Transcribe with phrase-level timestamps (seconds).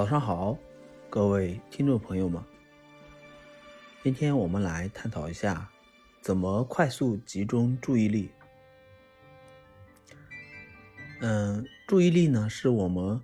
[0.00, 0.56] 早上好，
[1.10, 2.42] 各位听众朋友们。
[4.02, 5.70] 今天我们来探讨一下，
[6.22, 8.30] 怎么快速集中注意力。
[11.20, 13.20] 嗯，注意力呢，是我们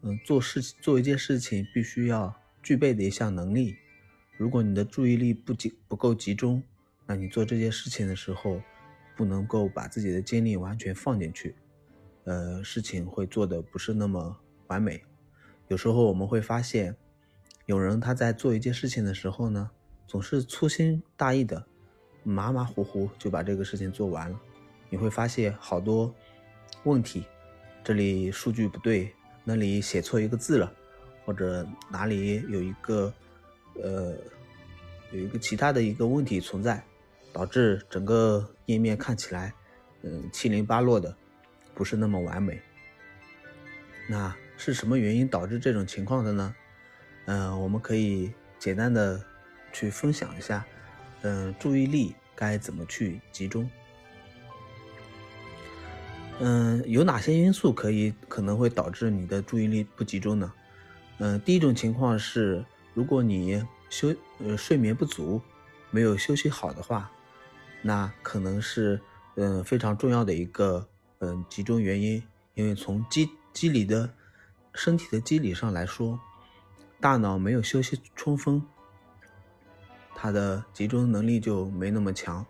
[0.00, 3.76] 嗯做事做一件事情必须要具备的一项能力。
[4.38, 6.62] 如果你的注意力不集不够集中，
[7.04, 8.62] 那你做这件事情的时候，
[9.14, 11.54] 不能够把自己的精力完全放进去，
[12.24, 14.34] 呃，事情会做的不是那么
[14.68, 15.04] 完美。
[15.68, 16.94] 有时候我们会发现，
[17.64, 19.70] 有人他在做一件事情的时候呢，
[20.06, 21.64] 总是粗心大意的，
[22.22, 24.38] 马马虎虎就把这个事情做完了。
[24.90, 26.14] 你会发现好多
[26.82, 27.24] 问题，
[27.82, 29.10] 这里数据不对，
[29.42, 30.70] 那里写错一个字了，
[31.24, 33.12] 或者哪里有一个
[33.82, 34.14] 呃
[35.12, 36.84] 有一个其他的一个问题存在，
[37.32, 39.54] 导致整个页面看起来
[40.02, 41.16] 嗯七零八落的，
[41.74, 42.60] 不是那么完美。
[44.06, 44.36] 那。
[44.64, 46.54] 是什么原因导致这种情况的呢？
[47.26, 49.22] 嗯，我们可以简单的
[49.74, 50.64] 去分享一下，
[51.20, 53.68] 嗯，注意力该怎么去集中？
[56.40, 60.50] 嗯，有哪些因素可以可能会导致你的注意力不集中呢？
[61.18, 65.42] 嗯，第一种情况是，如果你休呃睡眠不足，
[65.90, 67.12] 没有休息好的话，
[67.82, 68.98] 那可能是
[69.34, 72.22] 嗯非常重要的一个嗯集中原因，
[72.54, 74.08] 因为从机机理的。
[74.74, 76.18] 身体的机理上来说，
[77.00, 78.60] 大脑没有休息充分，
[80.14, 82.44] 它的集中能力就没那么强。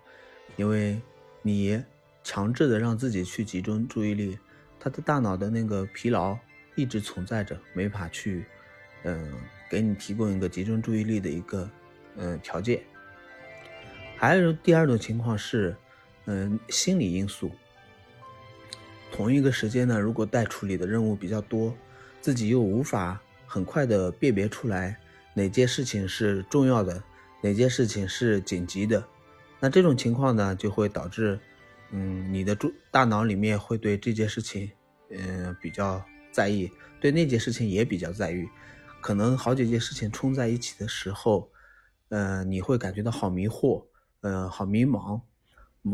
[0.56, 1.00] 因为
[1.42, 1.83] 你
[2.22, 4.39] 强制的让自己去集中注意力，
[4.80, 6.39] 他的大脑的那个疲劳
[6.77, 8.47] 一直存在着，没法去，
[9.02, 9.33] 嗯，
[9.69, 11.69] 给你提供一个集中注意力的一个，
[12.17, 12.83] 嗯，条件。
[14.17, 15.77] 还有第二种情况是，
[16.25, 17.50] 嗯，心理因素。
[19.12, 21.77] 同一个时间呢，如果待处理的任务比较多。
[22.25, 24.98] 自己又无法很快的辨别出来
[25.34, 27.05] 哪件事情是重要的，
[27.42, 29.07] 哪件事情是紧急的，
[29.61, 31.39] 那这种情况呢，就会导致，
[31.90, 34.70] 嗯，你的注大脑里面会对这件事情，
[35.11, 36.02] 嗯，比较
[36.33, 38.48] 在意，对那件事情也比较在意，
[39.02, 41.51] 可能好几件事情冲在一起的时候，
[42.08, 43.85] 嗯，你会感觉到好迷惑，
[44.23, 45.20] 嗯，好迷茫，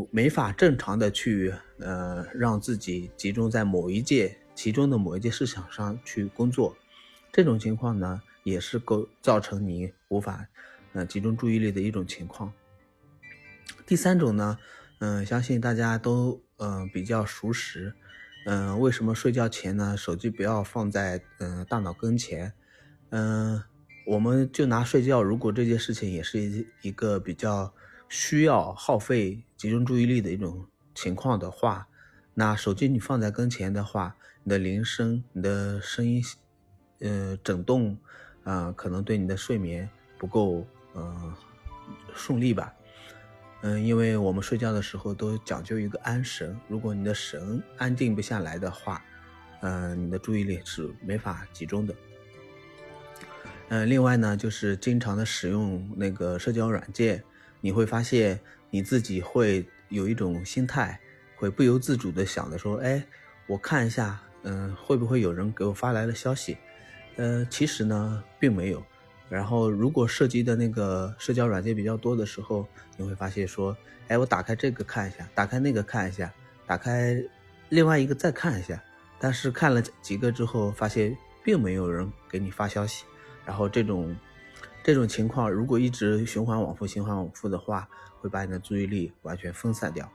[0.09, 4.37] 没法正常的去，呃，让自己集中在某一件。
[4.61, 6.77] 其中的某一件事情上去工作，
[7.31, 10.45] 这种情况呢，也是构造成你无法，
[10.93, 12.53] 呃，集中注意力的一种情况。
[13.87, 14.59] 第三种呢，
[14.99, 17.91] 嗯，相信大家都嗯比较熟识，
[18.45, 22.53] 嗯，为什么睡觉前呢，手机不要放在嗯大脑跟前？
[23.09, 23.63] 嗯，
[24.05, 27.73] 我们就拿睡觉，如果这件事情也是一一个比较
[28.09, 31.87] 需要耗费集中注意力的一种情况的话。
[32.33, 36.23] 那手机你放在跟前的话，你的铃声、你的声音，
[36.99, 37.97] 呃，震动，
[38.43, 41.33] 啊，可能对你的睡眠不够，呃，
[42.15, 42.73] 顺利吧。
[43.63, 49.03] 嗯，因为我们睡觉的时候都讲究一个安神，如果你的神安定不下来的话，
[49.61, 51.93] 嗯，你的注意力是没法集中的。
[53.67, 57.23] 嗯，另外呢，就是经常的使用那个社交软件，
[57.59, 60.99] 你会发现你自己会有一种心态。
[61.41, 63.03] 会不由自主的想着说，哎，
[63.47, 66.55] 我看一下，嗯，会不会有人给我发来了消息？
[67.15, 68.83] 呃，其实呢，并没有。
[69.27, 73.75] 然后，如果涉及的那个社交软件比较多的时候，你会发现说，
[74.07, 76.31] 哎，我打开这个看一下，打开那个看一下，
[76.67, 77.19] 打开
[77.69, 78.79] 另外一个再看一下。
[79.17, 83.03] 但是看了几个之后，发现并没有人给你发消息。
[83.43, 84.15] 然后这种
[84.83, 90.07] 这种情况，如果一直循环往复、循环往复的话，会把你的注意力完全分散掉。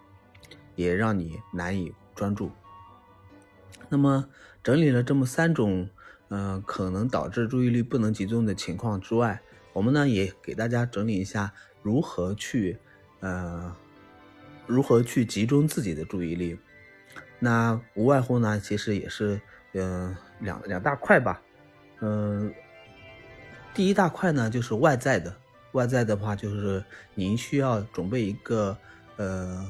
[0.77, 2.53] 也让你难以专注。
[3.89, 4.29] 那么，
[4.63, 5.89] 整理了这么三种，
[6.29, 9.41] 嗯，可能导致注意力不能集中的情况之外，
[9.73, 12.79] 我们呢也给大家整理一下如何去，
[13.21, 13.75] 呃，
[14.67, 16.59] 如何去集中自己的注意力。
[17.39, 19.41] 那无外乎呢，其实也是，
[19.73, 21.41] 嗯，两两大块吧。
[22.01, 22.53] 嗯，
[23.73, 25.35] 第一大块呢就是外在的，
[25.73, 26.83] 外在的话就是
[27.15, 28.77] 您需要准备一个，
[29.17, 29.65] 呃。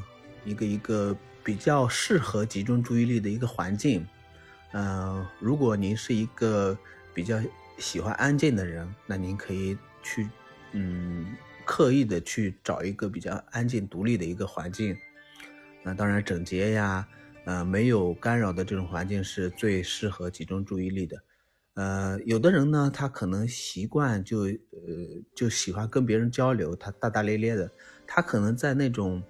[0.46, 4.06] 一个一个比较适合集中注意力的一个环境，
[4.72, 6.78] 嗯，如果您是一个
[7.12, 7.36] 比较
[7.78, 10.28] 喜欢安静的人，那您可以去，
[10.70, 11.34] 嗯，
[11.64, 14.96] 刻意的去找一个比较安静独立的一个环境。
[15.82, 17.06] 那当然，整洁呀，
[17.44, 21.16] 呃，没有干扰的这种环境是最适合集中注意力的。
[21.74, 24.56] 呃，有的人呢，他可能习惯就，呃，
[25.34, 27.68] 就喜欢跟别人交流，他大大咧咧的，
[28.06, 29.20] 他可能在那种。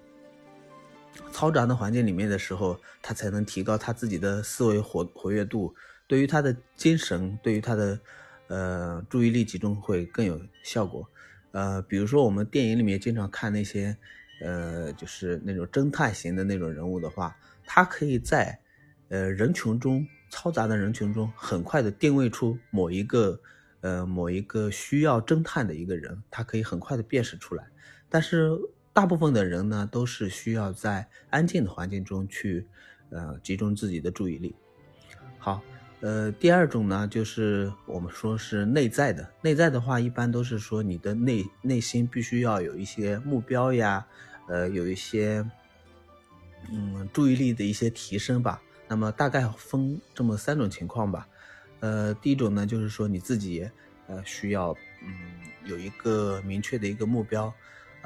[1.31, 5.73] 嘈杂的环境里面的时候，他才能提高他自己的思维活活跃度。
[6.07, 7.99] 对于他的精神，对于他的，
[8.47, 11.07] 呃，注意力集中会更有效果。
[11.51, 13.97] 呃，比如说我们电影里面经常看那些，
[14.41, 17.35] 呃，就是那种侦探型的那种人物的话，
[17.65, 18.57] 他可以在
[19.09, 23.39] 呃人群中嘈杂的人群中，很快的定位出某一个
[23.81, 27.65] 呃某一个需要侦探的一个人，他可以很快的辨识出来。
[28.07, 28.51] 但是
[28.97, 32.65] 大部分的人呢，都是需要在安静的环境中去
[33.11, 34.55] 呃集中自己的注意力。
[35.37, 35.61] 好。
[35.99, 39.27] 呃，第二种呢，就是我们说是内在的。
[39.41, 44.03] 内在的话，一般都是说你的内内心必须要有一些目标呀，
[44.47, 45.47] 呃，有一些
[46.71, 48.59] 嗯注意力的一些提升吧。
[48.87, 51.27] 那么大概分这么三种情况吧。
[51.81, 53.69] 呃，第一种呢，就是说你自己
[54.07, 55.13] 呃需要嗯
[55.65, 57.53] 有一个明确的一个目标。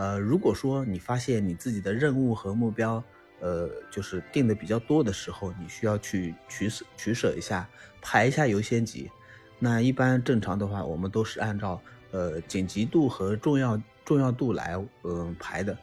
[0.02, 3.04] 呃，如果说你发现你自己的任务和目标。
[3.44, 7.68] 呃，就是定的比较多的时候，你需要去取舍取舍一下，
[8.00, 9.10] 排一下优先级。
[9.58, 11.82] 那一般正常的话，我们都是按照
[12.12, 15.76] 呃紧急度和重要重要度来嗯排的，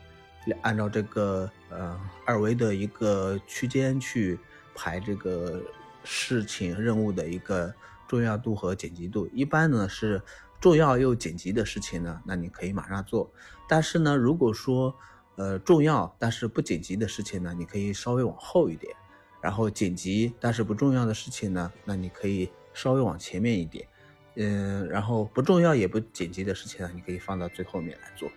[0.62, 4.38] 按照这个呃二维的一个区间去
[4.72, 5.60] 排这个
[6.04, 7.74] 事情任务的一个
[8.06, 9.28] 重要度和紧急度。
[9.32, 10.22] 一般呢是
[10.60, 13.30] 重要又紧急的事情呢，那你可以马上做。
[13.68, 14.94] 但是呢，如果说
[15.36, 18.92] 呃，重要但是不紧急的事情呢，你可以稍微往后一点；
[19.40, 23.86] 然后紧急但是不重要的事情呢，那你可以稍微往前面一点。
[24.34, 28.28] 嗯，然后不重要也不紧急的事情呢，你可以放到最后面来做。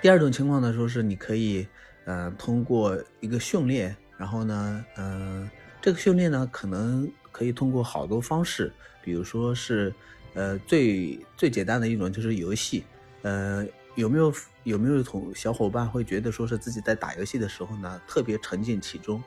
[0.00, 1.66] 第二种情况呢，说是你可以，
[2.06, 5.48] 呃，通过一个训练，然后呢，嗯，
[5.80, 8.72] 这个训练呢，可能可以通过好多方式，
[9.02, 9.94] 比如说是，
[10.34, 12.84] 呃，最最简单的一种就是游戏，
[13.22, 13.66] 呃。
[13.96, 14.32] 有没有
[14.62, 19.22] 有没有同小伙伴会觉得说是自己在打游戏的时候呢，特别沉浸其中，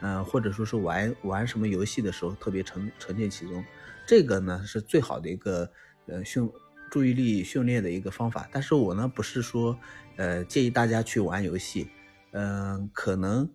[0.00, 3.64] 嗯，或者说是玩玩什么游戏的时候特别沉沉浸其中，
[4.04, 5.70] 这个呢是最好的一个
[6.06, 6.50] 呃训
[6.90, 8.48] 注意力训练的一个方法。
[8.52, 9.78] 但是我呢不是说
[10.16, 11.88] 呃建议大家去玩游戏，
[12.32, 13.48] 嗯，可能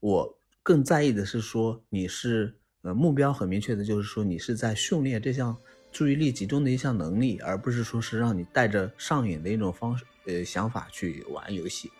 [0.00, 2.52] 我更在意的是说你是
[2.82, 5.56] 呃目标很明确的，就是说你是在训练这项。
[5.92, 11.90] 注意力集中的一项能力，而不是说是让你带着上瘾的一种方式，呃，想法去玩游戏。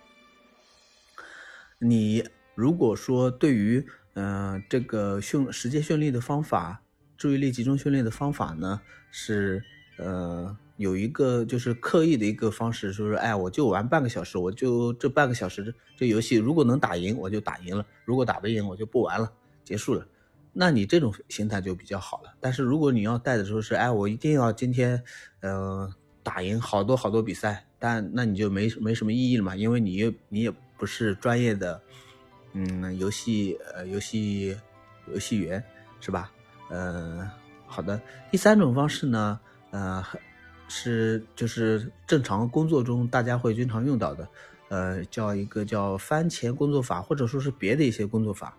[1.78, 3.84] 你如果说对于，
[4.14, 6.82] 嗯，这个训时间训练的方法，
[7.16, 9.62] 注意力集中训练的方法呢，是，
[9.96, 19.32] 呃，有一个就是刻意的一个方式，说是，哎，我就玩半个小时，我就这半个小时这游戏，如果能打赢，我就打赢了；如果打不赢，我就不玩了，
[19.64, 20.06] 结束了。
[20.52, 22.34] 那你这种心态就比较好了。
[22.40, 25.02] 但是如果你要带的时候是，哎，我一定要今天，
[25.40, 25.92] 呃，
[26.22, 31.80] 打赢好多好多比赛，但那你就没没什么意义了嘛，因为你又你也不是专业的，
[32.52, 34.56] 嗯，游戏呃游戏
[35.12, 35.62] 游戏员
[36.00, 36.32] 是吧？
[36.68, 37.30] 呃，
[37.66, 38.00] 好的。
[38.30, 39.38] 第三种方式呢，
[39.70, 40.04] 呃，
[40.68, 44.28] 是就是正常工作中大家会经常用到的，
[44.68, 48.56] 呃，叫一个叫番茄工作法，或者说是别的一些工作法。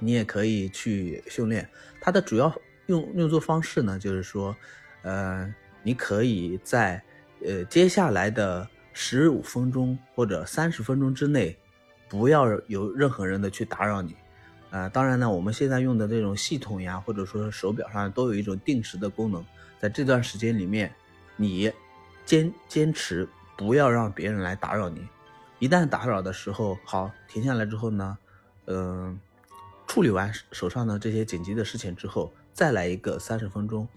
[0.00, 1.68] 你也可以去训练
[2.00, 2.52] 它的主要
[2.86, 4.56] 用用作方式呢，就是说，
[5.02, 7.00] 呃，你可以在
[7.44, 11.56] 呃接下来的十五分钟或者三十分钟之内，
[12.08, 14.16] 不要有任何人的去打扰你，
[14.70, 19.44] 啊，当然呢，我们现在用的这种系统呀，或者说手表上都有一种定时的功能，
[19.78, 20.90] 在这段时间里面，
[21.36, 21.70] 你
[22.24, 25.06] 坚坚持不要让别人来打扰你，
[25.58, 28.18] 一旦打扰的时候，好停下来之后呢，
[28.64, 29.20] 嗯。
[29.90, 33.88] 处理完手上的这些紧急的事情之后，再来一个三十分钟。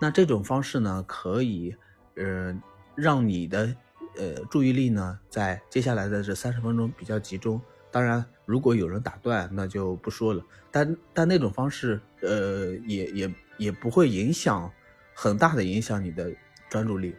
[0.00, 1.72] 那这种方式呢，可以，
[2.16, 2.52] 呃，
[2.96, 3.72] 让你的
[4.16, 7.60] 呃注意力呢，在接下来的这三十分钟比较集中。
[7.92, 10.44] 当然，如果有人打断，那就不说了。
[10.72, 14.68] 但但那种方式，呃，也也也不会影响
[15.14, 16.28] 很大的影响你的
[16.68, 17.14] 专注力，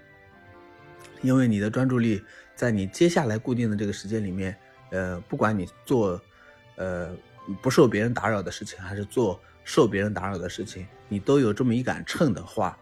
[1.22, 2.22] 因为你的专注力
[2.58, 4.54] 在你接下来固定的这个时间里面，
[4.92, 6.22] 呃，不管你做，
[6.76, 7.16] 呃。
[7.56, 12.78] 不受别人打扰的事情，还是做受别人打扰的事情，你都有这么一杆秤的话，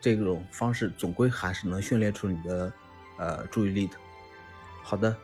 [0.00, 2.72] 这种方式总归还是能训练出你的
[3.18, 3.96] 呃注意力的。
[4.82, 5.16] 好的，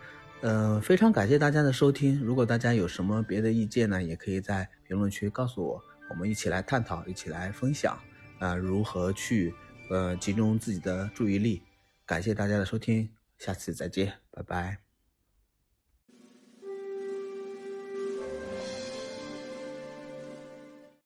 [0.42, 2.20] 嗯，非常感谢大家的收听。
[2.20, 7.98] 如果大家有什么别的意见呢，也可以在评论区告诉我，我们一起来探讨，一起来分享
[8.38, 9.54] 啊，如何去
[9.90, 11.62] 呃集中自己的注意力。
[12.06, 13.08] 感谢大家的收听，
[13.38, 14.93] 下次再见，拜拜。